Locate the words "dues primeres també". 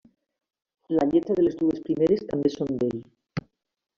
1.59-2.53